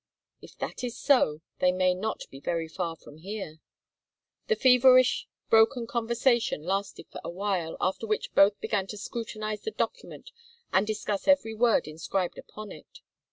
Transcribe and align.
"If 0.41 0.57
that 0.57 0.83
is 0.83 0.97
so, 0.97 1.41
they 1.59 1.71
may 1.71 1.93
not 1.93 2.23
be 2.31 2.39
very 2.39 2.67
far 2.67 2.95
from 2.95 3.17
here." 3.19 3.59
The 4.47 4.55
feverish, 4.55 5.27
broken 5.47 5.85
conversation 5.85 6.63
lasted 6.63 7.05
for 7.11 7.21
a 7.23 7.29
while, 7.29 7.77
after 7.79 8.07
which 8.07 8.33
both 8.33 8.59
began 8.59 8.87
to 8.87 8.97
scrutinize 8.97 9.61
the 9.61 9.69
document 9.69 10.31
and 10.73 10.87
discuss 10.87 11.27
every 11.27 11.53
word 11.53 11.87
inscribed 11.87 12.39
upon 12.39 12.71
it. 12.71 13.01